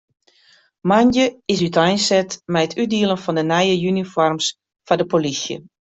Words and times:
Moandei 0.87 1.31
is 1.55 1.61
úteinset 1.67 2.31
mei 2.53 2.65
it 2.65 2.77
útdielen 2.83 3.23
fan 3.23 3.37
de 3.37 3.43
nije 3.51 3.75
unifoarms 3.91 4.45
foar 4.85 4.99
de 4.99 5.05
polysje. 5.13 5.55